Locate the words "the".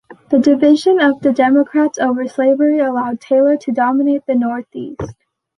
0.31-0.39, 1.21-1.31, 4.25-4.33